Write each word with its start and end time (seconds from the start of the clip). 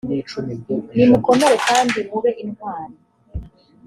nimukomere 0.95 1.55
kandi 1.67 1.97
mube 2.09 2.31
intwari, 2.43 2.95